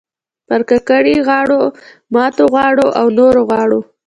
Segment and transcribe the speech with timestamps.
[0.47, 1.61] پر کاکړۍ غاړو،
[2.13, 3.79] ماتو غاړو او نورو غاړو